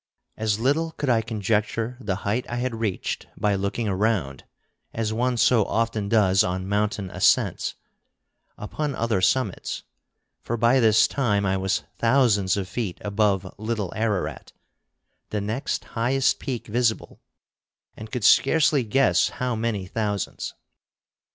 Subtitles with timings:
[0.35, 4.43] As little could I conjecture the height I had reached by looking around,
[4.95, 7.75] as one so often does on mountain ascents,
[8.57, 9.83] upon other summits;
[10.41, 14.53] for by this time I was thousands of feet above Little Ararat,
[15.29, 17.21] the next highest peak visible,
[17.95, 20.55] and could scarcely guess how many thousands.